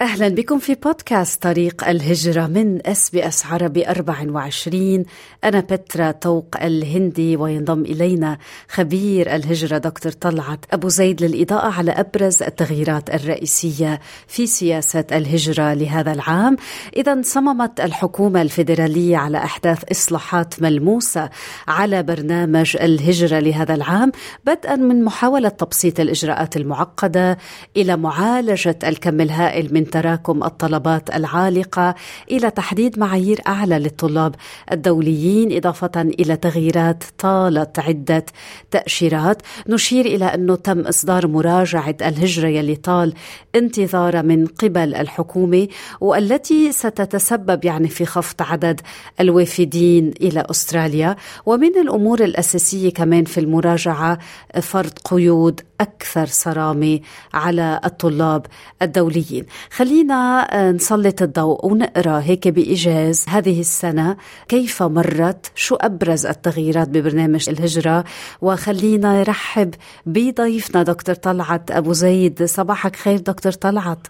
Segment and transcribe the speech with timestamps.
[0.00, 5.04] أهلا بكم في بودكاست طريق الهجرة من SBS عربي 24
[5.44, 8.38] أنا بترا توق الهندي وينضم إلينا
[8.68, 16.12] خبير الهجرة دكتور طلعت أبو زيد للإضاءة على أبرز التغييرات الرئيسية في سياسة الهجرة لهذا
[16.12, 16.56] العام.
[16.96, 21.30] إذا صممت الحكومة الفيدرالية على أحداث إصلاحات ملموسة
[21.68, 24.12] على برنامج الهجرة لهذا العام
[24.46, 27.38] بدءا من محاولة تبسيط الإجراءات المعقدة
[27.76, 31.94] إلى معالجة الكم الهائل من تراكم الطلبات العالقة
[32.30, 34.34] إلى تحديد معايير أعلى للطلاب
[34.72, 38.26] الدوليين إضافة إلى تغييرات طالت عدة
[38.70, 39.42] تأشيرات.
[39.68, 43.14] نشير إلى أنه تم إصدار مراجعة الهجرة يلي طال
[43.54, 45.68] انتظارها من قبل الحكومة
[46.00, 48.80] والتي ستتسبب يعني في خفض عدد
[49.20, 51.16] الوافدين إلى أستراليا.
[51.46, 54.18] ومن الأمور الأساسية كمان في المراجعة
[54.62, 57.00] فرض قيود أكثر صرامة
[57.34, 58.46] على الطلاب
[58.82, 59.46] الدوليين.
[59.76, 64.16] خلينا آه، نسلط الضوء ونقرأ هيك بإيجاز هذه السنة
[64.48, 68.04] كيف مرت شو أبرز التغييرات ببرنامج الهجرة.
[68.42, 69.70] وخلينا نرحب
[70.06, 72.44] بضيفنا دكتور طلعت أبو زيد.
[72.44, 74.06] صباحك خير دكتور طلعت.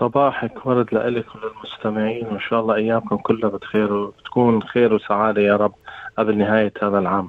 [0.00, 5.74] صباحك ورد لك وللمستمعين وإن شاء الله أيامكم كلها بخير وبتكون خير وسعادة يا رب.
[6.18, 7.28] قبل نهايه هذا العام.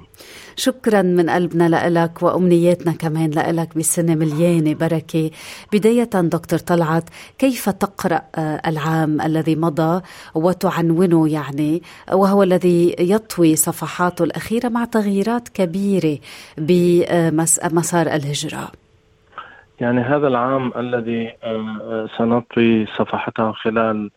[0.56, 5.30] شكرا من قلبنا لك وأمنياتنا كمان لك بسنة مليانة بركة.
[5.72, 7.04] بداية دكتور طلعت
[7.38, 10.02] كيف تقرأ آه، العام الذي مضى
[10.34, 16.18] وتعنونه يعني؟ وهو الذي يطوي صفحاته الأخيرة مع تغييرات كبيرة
[16.58, 18.72] بمسار الهجرة.
[19.80, 24.10] يعني هذا العام الذي آه، سنطوي صفحته خلال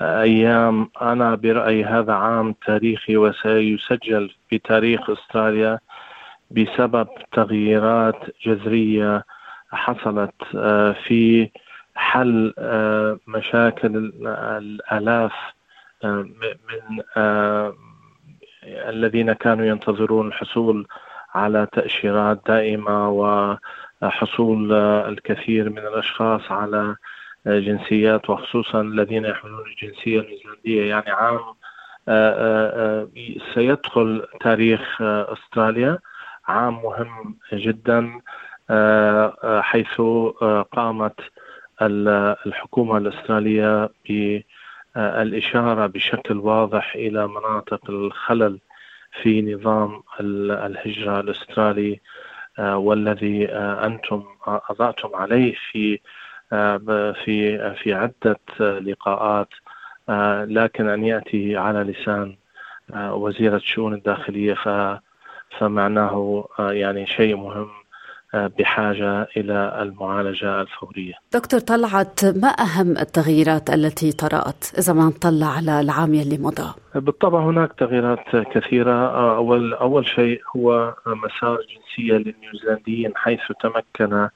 [0.00, 5.78] أيام أنا برايي هذا عام تاريخي وسيسجل في تاريخ أستراليا
[6.50, 9.24] بسبب تغييرات جذرية
[9.72, 11.50] حصلت آه، في
[11.94, 15.32] حل آه، مشاكل الآلاف
[16.04, 17.02] آه، من
[18.66, 20.86] الذين كانوا ينتظرون الحصول
[21.34, 23.08] على تأشيرات دائمة
[24.02, 26.96] وحصول الكثير من الأشخاص على
[27.46, 31.54] جنسيات وخصوصا الذين يحملون الجنسية النيوزيلندية يعني عام آه،
[32.08, 33.08] آه، آه،
[33.54, 35.98] سيدخل تاريخ أستراليا.
[36.48, 38.20] عام مهم جدا
[39.62, 40.00] حيث
[40.72, 41.20] قامت
[42.46, 48.58] الحكومة الأسترالية بالإشارة بشكل واضح إلى مناطق الخلل
[49.22, 52.00] في نظام الهجرة الأسترالي
[52.58, 56.00] والذي أنتم أضعتم عليه في
[57.24, 59.48] في في عدة لقاءات
[60.48, 62.36] لكن أن يأتي على لسان
[62.94, 64.56] آه، وزيرة الشؤون الداخلية
[65.58, 67.68] فمعناه يعني شيء مهم
[68.34, 71.12] بحاجة إلى المعالجة الفورية.
[71.32, 77.40] دكتور طلعت ما أهم التغييرات التي طرأت إذا ما نطلع على العام يلي مضى؟ بالطبع
[77.40, 79.06] هناك تغييرات كثيرة.
[79.36, 84.28] أول, أول شيء هو مسار جنسية للنيوزيلنديين حيث تمكن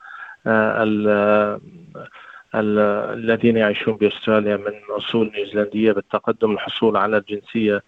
[2.54, 7.82] الذين يعيشون بأستراليا من أصول نيوزيلندية بالتقدم الحصول على الجنسية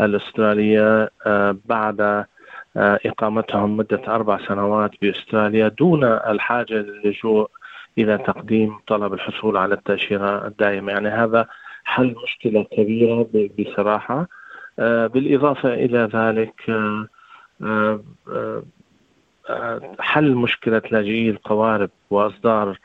[0.00, 7.50] الأسترالية آه، بعد آه، إقامتهم مدة أربع سنوات بأستراليا دون الحاجة للجوء
[7.98, 11.46] إلى تقديم طلب الحصول على التأشيرة الدائمة، يعني هذا
[11.84, 13.28] حل مشكلة كبيرة
[13.58, 14.28] بصراحة.
[14.78, 16.54] آه، بالإضافة إلى ذلك
[19.98, 22.78] حل مشكلة لاجئي القوارب وإصدار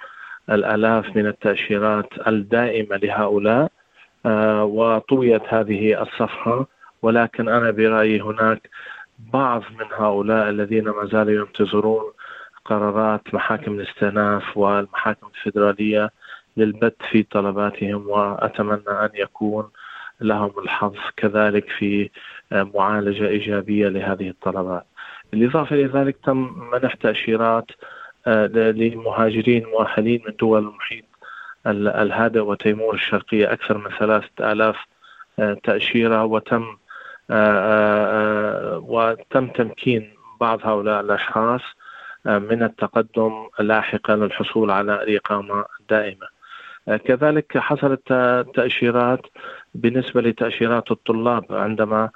[0.50, 3.72] الآلاف من التأشيرات الدائمة لهؤلاء
[4.26, 6.68] آه، وطويت هذه الصفحة
[7.02, 8.70] ولكن أنا برأيي هناك
[9.20, 12.04] بعض من هؤلاء الذين ما زالوا ينتظرون
[12.66, 16.12] قرارات محاكم الاستئناف والمحاكم الفيدرالية
[16.58, 19.70] للبت في طلباتهم وأتمنى أن يكون
[20.22, 22.10] لهم الحظ كذلك في
[22.52, 24.86] آه، معالجة إيجابية لهذه الطلبات.
[25.32, 27.66] بالإضافة إلى ذلك تم منح تأشيرات
[28.28, 31.06] آه، لمهاجرين مؤهلين من دول المحيط
[31.68, 34.76] الهادئ وتيمور الشرقية أكثر من ثلاثة آلاف
[35.40, 36.24] آه، تأشيرة.
[36.24, 36.78] وتم
[37.32, 41.62] آه، وتم تمكين بعض هؤلاء الأشخاص
[42.26, 46.28] من التقدم لاحقا للحصول على الإقامة الدائمة
[46.88, 48.08] كذلك حصلت
[48.56, 49.22] تأشيرات
[49.76, 52.10] بالنسبة لتأشيرات الطلاب عندما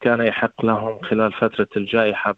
[0.00, 2.36] كان يحق لهم خلال فترة الجائحة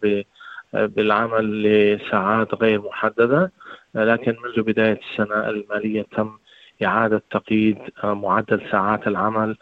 [0.73, 3.51] بالعمل لساعات غير محددة
[3.95, 6.37] لكن منذ بداية السنة المالية تم
[6.83, 9.57] إعادة تقييد معدل ساعات العمل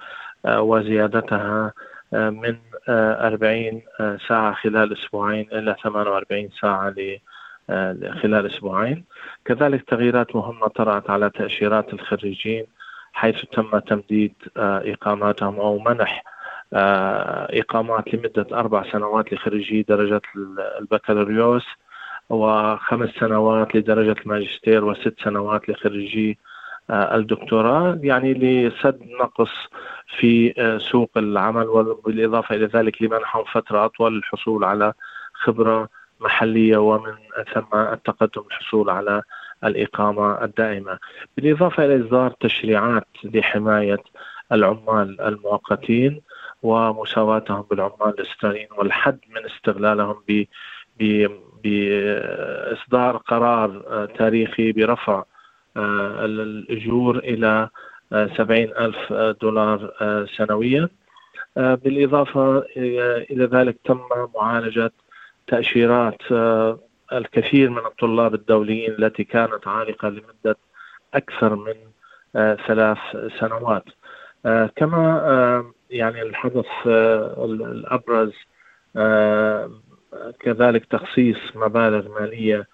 [0.48, 1.74] وزيادتها
[2.14, 2.56] من
[2.90, 3.82] 40
[4.28, 6.94] ساعة خلال أسبوعين إلى 48 ساعة
[8.22, 9.04] خلال أسبوعين.
[9.46, 12.66] كذلك تغييرات مهمة طرأت على تأشيرات الخريجين
[13.14, 16.24] حيث تم تمديد إقاماتهم أو منح
[16.74, 20.22] إقامات لمدة أربع سنوات لخريجي درجة
[20.80, 21.66] البكالوريوس
[22.30, 26.38] وخمس سنوات لدرجة الماجستير وست سنوات لخريجي
[26.92, 29.52] الدكتوراه يعني لسد نقص
[30.20, 30.54] في
[30.92, 34.94] سوق العمل وبالإضافة إلى ذلك لمنحهم فترة أطول للحصول على
[35.34, 35.90] خبرة
[36.20, 37.14] محلية ومن
[37.54, 39.22] ثم التقدم الحصول على
[39.64, 41.00] الإقامة الدائمة.
[41.38, 44.04] بالإضافة إلى إصدار تشريعات لحماية
[44.52, 46.22] العمال المؤقتين
[46.64, 50.46] ومساواتهم بالعمال الاستراليين والحد من استغلالهم ب
[51.64, 55.24] بإصدار قرار تاريخي برفع
[55.78, 57.70] آه، الأجور إلى
[58.14, 60.90] آه، سبعين ألف دولار آه، سنويا.
[61.56, 62.64] بالإضافة
[63.32, 64.00] إلى ذلك تم
[64.36, 64.92] معالجة
[65.50, 66.22] تأشيرات
[67.14, 70.58] الكثير من الطلاب الدوليين التي كانت عالقة لمدة
[71.14, 71.74] أكثر من
[72.68, 72.98] ثلاث
[73.40, 73.84] سنوات.
[74.76, 76.66] كما يعني الحدث
[77.38, 78.34] الأبرز
[80.40, 82.68] كذلك تخصيص مبالغ مالية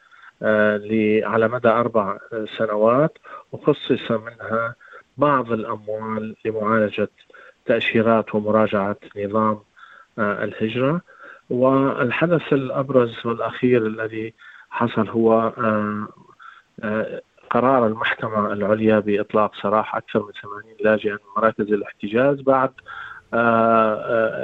[1.25, 2.17] على مدى أربع
[2.57, 3.17] سنوات
[3.51, 4.75] وخصص منها
[5.17, 7.09] بعض الأموال لمعالجة
[7.65, 9.59] تأشيرات ومراجعة نظام
[10.19, 11.01] الهجرة.
[11.49, 14.33] والحدث الأبرز والأخير الذي
[14.69, 15.53] حصل هو
[17.49, 22.71] قرار المحكمة العليا بإطلاق سراح أكثر من 80 لاجئا من مراكز الاحتجاز بعد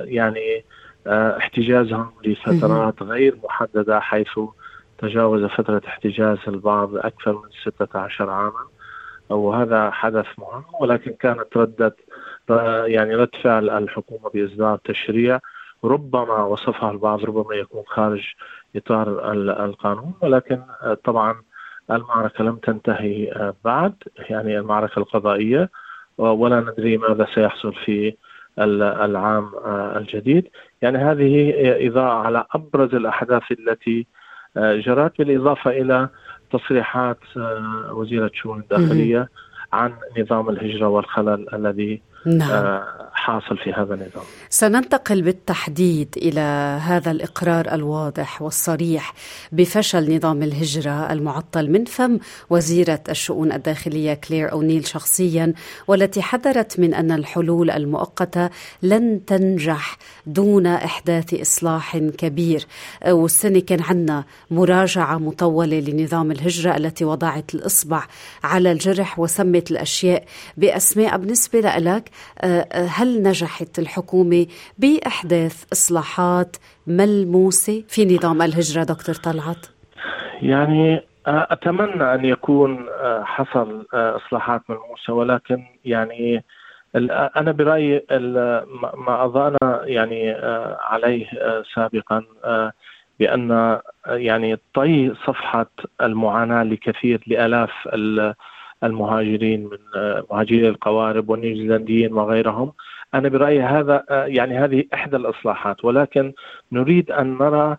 [0.08, 0.66] يعني
[1.08, 4.40] احتجازهم لفترات غير محددة حيث
[4.98, 8.68] تجاوز فترة احتجاز البعض أكثر من 16 عاما.
[9.30, 11.96] وهذا حدث مهم ولكن كانت ردة
[12.86, 15.40] يعني رد فعل الحكومة بإصدار تشريع
[15.84, 18.24] ربما وصفها البعض ربما يكون خارج
[18.76, 19.32] إطار
[19.66, 20.62] القانون ولكن
[21.04, 21.36] طبعا
[21.92, 23.94] المعركة لم تنتهي بعد
[24.30, 25.70] يعني المعركة القضائية
[26.18, 28.16] ولا ندري ماذا سيحصل في
[28.60, 29.52] العام
[29.98, 30.48] الجديد.
[30.82, 31.54] يعني هذه
[31.88, 34.08] إضاءة على أبرز الأحداث التي
[34.58, 36.10] جرت بالإضافة إلى
[36.52, 37.20] تصريحات
[37.92, 39.30] وزيرة الشؤون الداخلية
[39.74, 42.52] عن نظام الهجرة والخلل الذي نعم.
[42.52, 46.42] آه، حاصل في هذا النظام سننتقل بالتحديد إلى
[46.82, 49.14] هذا الإقرار الواضح والصريح
[49.52, 52.20] بفشل نظام الهجرة المعطل من فم
[52.50, 55.54] وزيرة الشؤون الداخلية كلير أونيل شخصيا
[55.88, 58.50] والتي حذرت من أن الحلول المؤقتة
[58.84, 62.66] لن تنجح دون إحداث إصلاح كبير
[63.08, 68.04] والسنة كان عندنا مراجعة مطولة لنظام الهجرة التي وضعت الإصبع
[68.44, 70.24] على الجرح وسمت الأشياء
[70.58, 72.11] بأسماء بالنسبة لك آه،
[72.74, 74.46] هل نجحت الحكومة
[74.78, 79.66] بإحداث إصلاحات ملموسة في نظام الهجرة دكتور طلعت؟
[80.42, 82.86] يعني آه، أتمنى أن يكون
[83.24, 86.44] حصل إصلاحات ملموسة ولكن يعني
[87.36, 88.06] أنا برأيي
[88.98, 90.32] ما أضعنا يعني
[90.80, 91.28] عليه
[91.76, 92.24] سابقا
[93.20, 95.70] بأن يعني طي صفحة
[96.02, 97.72] المعاناة لكثير لآلاف
[98.84, 102.74] المهاجرين من آه، مهاجري القوارب والنيوزيلنديين وغيرهم.
[103.14, 105.86] أنا برأيي هذا آه، يعني هذه إحدى الإصلاحات.
[105.86, 106.34] ولكن
[106.72, 107.78] نريد أن نرى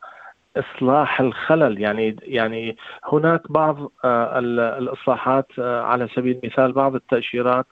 [0.56, 1.80] إصلاح الخلل.
[1.80, 2.76] يعني يعني
[3.12, 4.38] هناك بعض آه،
[4.78, 7.66] الإصلاحات على سبيل المثال بعض التأشيرات.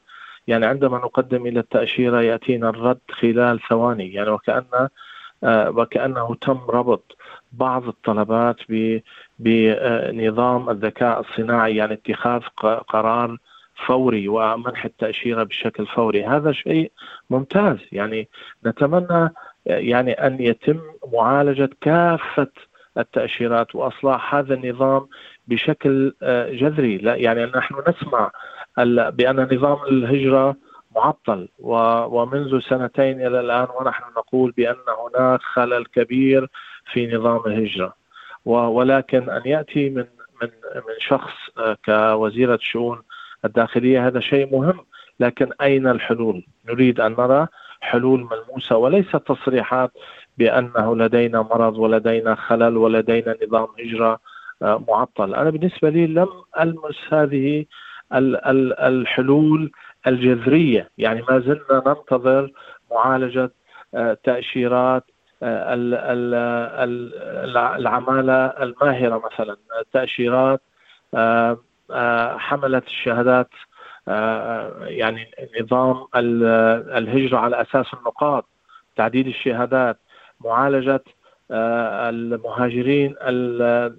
[0.46, 4.12] يعني عندما نقدم إلى التأشيرة يأتينا الرد خلال ثواني.
[4.12, 4.88] يعني وكأن
[5.44, 7.16] وكأنه تم ربط
[7.52, 8.56] بعض الطلبات
[9.38, 12.40] بنظام الذكاء الصناعي يعني اتخاذ
[12.88, 13.36] قرار
[13.86, 16.24] فوري ومنح التأشيرة بشكل فوري.
[16.24, 16.92] هذا شيء
[17.30, 17.78] ممتاز.
[17.92, 18.28] يعني
[18.66, 19.30] نتمنى
[19.66, 20.80] يعني أن يتم
[21.12, 22.50] معالجة كافة
[22.98, 25.08] التأشيرات وإصلاح هذا النظام
[25.48, 26.98] بشكل آه، جذري.
[26.98, 28.30] لا يعني نحن نسمع
[29.10, 30.56] بأن نظام الهجرة
[30.96, 31.48] معطل.
[31.58, 36.48] ومنذ سنتين إلى الآن ونحن نقول بأن هناك خلل كبير
[36.92, 37.94] في نظام الهجرة.
[38.44, 40.04] ولكن أن يأتي من
[40.42, 43.02] من من شخص آه، كوزيرة الشؤون
[43.44, 44.80] الداخلية هذا شيء مهم.
[45.20, 47.46] لكن أين الحلول؟ نريد أن نرى
[47.80, 49.90] حلول ملموسة وليس تصريحات
[50.38, 54.18] بأنه لدينا مرض ولدينا خلل ولدينا نظام هجرة
[54.62, 55.34] آه، معطل.
[55.34, 56.28] أنا بالنسبة لي لم
[56.60, 57.64] ألمس هذه
[58.12, 59.70] الحلول
[60.06, 60.90] الجذرية.
[60.98, 62.52] يعني ما زلنا ننتظر
[62.90, 63.50] معالجة
[63.94, 65.04] آه، تأشيرات
[67.78, 69.56] العمالة الماهرة مثلا
[69.92, 70.60] تأشيرات
[72.38, 73.48] حملت الشهادات
[74.80, 75.30] يعني
[75.60, 78.48] نظام الهجرة على أساس النقاط
[78.96, 79.98] تعديل الشهادات
[80.40, 81.04] معالجة
[81.50, 83.14] المهاجرين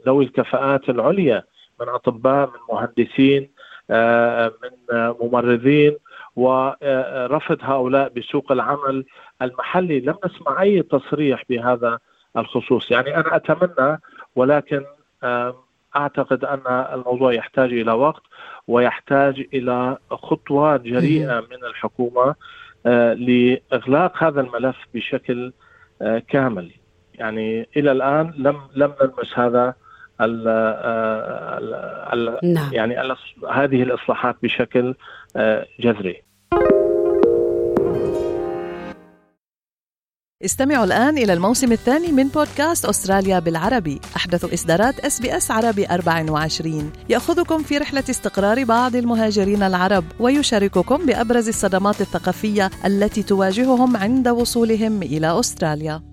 [0.06, 1.44] ذوي الكفاءات العليا
[1.82, 3.50] من أطباء من مهندسين
[3.92, 5.98] من ممرضين
[6.36, 9.06] ورفض هؤلاء بسوق العمل
[9.42, 10.00] المحلي.
[10.00, 12.00] لم نسمع أي تصريح بهذا
[12.38, 12.92] الخصوص.
[12.92, 14.00] يعني أنا أتمنى
[14.36, 14.84] ولكن
[15.96, 18.24] أعتقد أن الموضوع يحتاج إلى وقت
[18.68, 22.36] ويحتاج إلى خطوات جريئة من الحكومة
[22.86, 25.54] آه، لإغلاق هذا الملف بشكل
[26.02, 26.72] آه، كامل.
[27.14, 29.74] يعني إلى الآن لم لم نلمس هذا
[30.22, 32.74] ال آه، ال نعم.
[32.74, 32.96] يعني
[33.52, 34.96] هذه الإصلاحات بشكل
[35.80, 36.24] جذري.
[40.46, 44.00] استمعوا الآن إلى الموسم الثاني من بودكاست أستراليا بالعربي.
[44.16, 51.06] أحدث إصدارات أس بي أس عربي 24 يأخذكم في رحلة استقرار بعض المهاجرين العرب ويشارككم
[51.06, 56.11] بأبرز الصدمات الثقافية التي تواجههم عند وصولهم إلى أستراليا.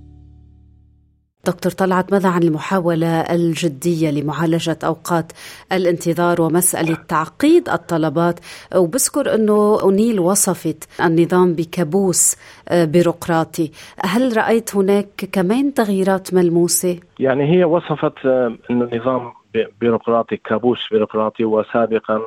[1.49, 5.33] دكتور طلعت ماذا عن المحاولة الجدية لمعالجة أوقات
[5.73, 8.41] الانتظار ومسألة تعقيد الطلبات
[8.77, 12.37] وبذكر أنه أنيل وصفت النظام بكابوس
[12.69, 13.71] آه، بيروقراطي
[14.05, 19.33] هل رأيت هناك كمان تغييرات ملموسة؟ يعني هي وصفت آه، النظام
[19.81, 22.21] بيروقراطي كابوس بيروقراطي وسابقا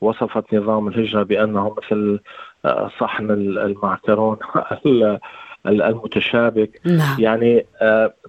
[0.00, 2.20] وصفت نظام الهجرة بأنه مثل
[2.64, 4.36] آه، صحن المعكرون
[5.66, 7.20] المتشابك نعم.
[7.20, 7.66] يعني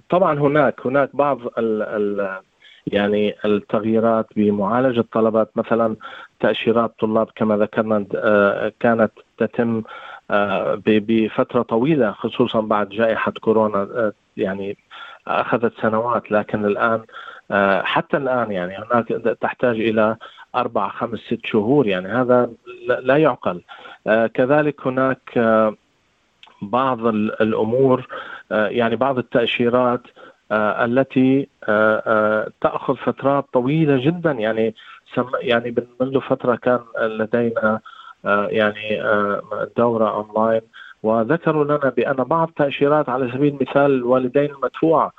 [0.08, 2.40] طبعا هناك هناك بعض ال ال
[2.86, 5.96] يعني التغييرات بمعالجة الطلبات مثلا
[6.40, 9.82] تأشيرات طلاب كما ذكرنا آه، كانت تتم
[10.30, 14.76] آه، بفترة طويلة خصوصا بعد جائحة كورونا يعني
[15.28, 17.02] أخذت سنوات لكن الآن
[17.84, 19.08] حتى الآن يعني هناك
[19.40, 20.16] تحتاج إلى
[20.54, 22.50] أربع خمس ست شهور يعني هذا
[23.02, 23.62] لا يعقل.
[24.34, 25.38] كذلك هناك
[26.62, 30.02] بعض الأمور آه، يعني بعض التأشيرات
[30.52, 34.32] آه، التي آه، تأخذ فترات طويلة جدا.
[34.32, 34.74] يعني
[35.40, 37.80] يعني منذ فترة كان لدينا
[38.24, 39.02] يعني
[39.76, 40.60] دورة أونلاين.
[41.02, 45.12] وذكروا لنا بأن بعض التأشيرات على سبيل المثال الوالدين المدفوعه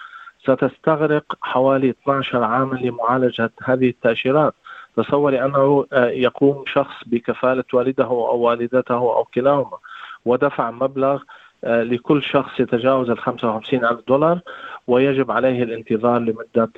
[0.44, 4.54] ستستغرق حوالي 12 عاما لمعالجة هذه التأشيرات.
[4.98, 9.78] تصوري أنه يقوم شخص بكفالة والده أو والدته أو كلاهما
[10.26, 11.24] ودفع مبلغ آه،
[11.64, 14.40] لكل شخص يتجاوز ال 55 ألف دولار
[14.88, 16.70] ويجب عليه الانتظار لمدة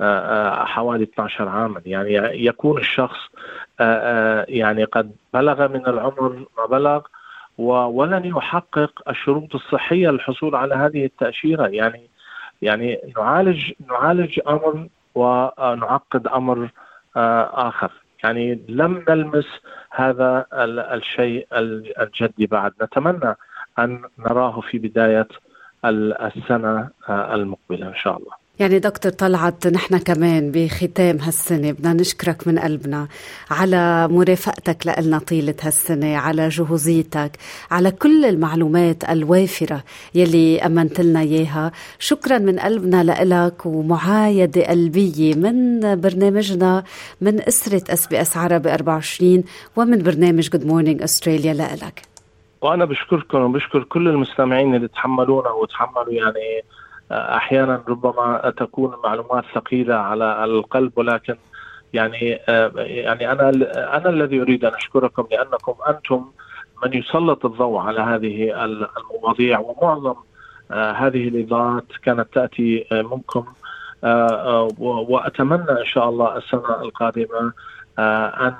[0.00, 1.82] آه، آه، حوالي 12 عاما.
[1.86, 3.18] يعني يكون الشخص
[4.48, 7.00] يعني قد بلغ من العمر ما بلغ
[7.58, 11.66] ولن يحقق الشروط الصحية للحصول على هذه التأشيرة.
[11.66, 12.10] يعني
[12.62, 16.70] يعني نعالج نعالج أمر ونعقد أمر
[17.16, 17.90] آخر.
[18.24, 19.46] يعني لم نلمس
[19.90, 20.46] هذا
[20.94, 21.46] الشيء
[22.00, 22.72] الجدي بعد.
[22.82, 23.36] نتمنى
[23.84, 25.28] أن نراه في بداية
[25.84, 28.40] السنة المقبلة إن شاء الله.
[28.60, 33.08] يعني دكتور طلعت نحن كمان بختام هالسنة بدنا نشكرك من قلبنا
[33.50, 37.30] على مرافقتك لنا طيلة هالسنة على جهوزيتك
[37.70, 39.84] على كل المعلومات الوافرة
[40.14, 41.72] يلي أمنت لنا إياها.
[41.98, 46.84] شكرا من قلبنا لك ومعايدة قلبية من برنامجنا
[47.20, 49.44] من أسرة SBS عربي 24
[49.76, 52.09] ومن برنامج Good Morning Australia لك
[52.60, 56.64] وأنا بشكركم وبشكر كل المستمعين اللي تحملونا وتحملوا يعني
[57.12, 61.34] أحيانا ربما تكون معلومات ثقيلة على القلب ولكن
[61.92, 62.28] يعني
[62.76, 63.48] يعني أنا
[63.96, 66.30] أنا الذي أريد أن أشكركم لأنكم أنتم
[66.84, 70.14] من يسلط الضوء على هذه المواضيع ومعظم
[70.72, 73.44] هذه الاذاعات كانت تأتي منكم
[74.78, 77.52] وأتمنى إن شاء الله السنة القادمة
[77.98, 78.54] أن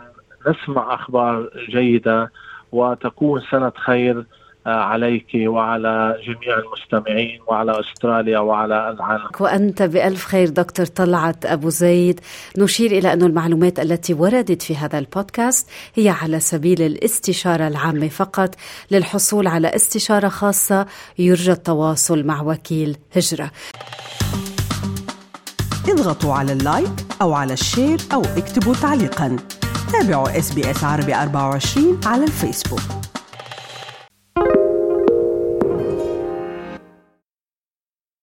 [0.47, 2.31] نسمع أخبار جيدة
[2.73, 4.27] وتكون سنه خير
[4.67, 9.29] آه، عليك وعلى جميع المستمعين وعلى أستراليا وعلى العالم.
[9.41, 12.21] وأنت بألف خير دكتور طلعت أبو زيد،
[12.59, 18.55] نشير إلى أن المعلومات التي وردت في هذا البودكاست هي على سبيل الاستشارة العامة فقط،
[18.91, 20.87] للحصول على استشارة خاصة
[21.19, 23.51] يرجى التواصل مع وكيل هجرة.
[25.89, 29.37] اضغطوا على ال like أو على ال share أو اكتبوا تعليقا.
[29.93, 30.51] تابعوا SBS
[30.85, 33.00] عربي 24 على الفيسبوك.